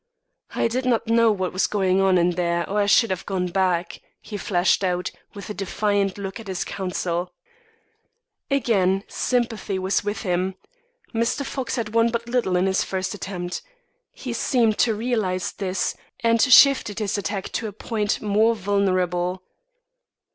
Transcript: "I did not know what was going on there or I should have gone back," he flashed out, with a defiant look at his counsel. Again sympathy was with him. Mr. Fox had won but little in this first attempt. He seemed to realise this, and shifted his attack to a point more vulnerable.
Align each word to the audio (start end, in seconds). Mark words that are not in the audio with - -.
"I 0.55 0.67
did 0.67 0.87
not 0.87 1.05
know 1.09 1.31
what 1.31 1.53
was 1.53 1.67
going 1.67 2.01
on 2.01 2.15
there 2.31 2.67
or 2.67 2.79
I 2.79 2.87
should 2.87 3.11
have 3.11 3.23
gone 3.27 3.49
back," 3.49 4.01
he 4.19 4.35
flashed 4.35 4.83
out, 4.83 5.11
with 5.35 5.47
a 5.47 5.53
defiant 5.53 6.17
look 6.17 6.39
at 6.39 6.47
his 6.47 6.63
counsel. 6.65 7.31
Again 8.49 9.03
sympathy 9.07 9.77
was 9.77 10.03
with 10.03 10.23
him. 10.23 10.55
Mr. 11.13 11.45
Fox 11.45 11.75
had 11.75 11.93
won 11.93 12.09
but 12.09 12.27
little 12.27 12.55
in 12.55 12.65
this 12.65 12.83
first 12.83 13.13
attempt. 13.13 13.61
He 14.11 14.33
seemed 14.33 14.79
to 14.79 14.95
realise 14.95 15.51
this, 15.51 15.95
and 16.21 16.41
shifted 16.41 16.97
his 16.97 17.19
attack 17.19 17.49
to 17.51 17.67
a 17.67 17.71
point 17.71 18.23
more 18.23 18.55
vulnerable. 18.55 19.43